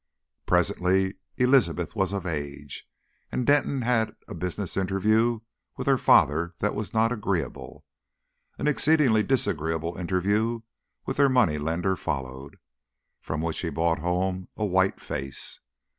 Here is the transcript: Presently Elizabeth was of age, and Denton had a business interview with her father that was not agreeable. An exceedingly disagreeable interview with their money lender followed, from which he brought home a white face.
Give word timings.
Presently 0.47 1.17
Elizabeth 1.37 1.95
was 1.95 2.11
of 2.11 2.25
age, 2.25 2.89
and 3.31 3.45
Denton 3.45 3.83
had 3.83 4.15
a 4.27 4.33
business 4.33 4.75
interview 4.75 5.41
with 5.77 5.85
her 5.85 5.99
father 5.99 6.55
that 6.57 6.73
was 6.73 6.91
not 6.91 7.11
agreeable. 7.11 7.85
An 8.57 8.67
exceedingly 8.67 9.21
disagreeable 9.21 9.95
interview 9.99 10.61
with 11.05 11.17
their 11.17 11.29
money 11.29 11.59
lender 11.59 11.95
followed, 11.95 12.57
from 13.21 13.41
which 13.41 13.59
he 13.59 13.69
brought 13.69 13.99
home 13.99 14.47
a 14.57 14.65
white 14.65 14.99
face. 14.99 15.59